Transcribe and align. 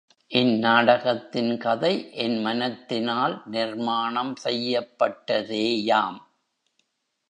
இந் 0.31 0.57
நாடகத்தின் 0.59 1.57
கதை 1.57 2.09
என் 2.11 2.37
மனத்தினால் 2.39 3.41
நிர்மாணம் 3.51 4.33
செய்யப்பட்டதேயாம். 4.43 6.19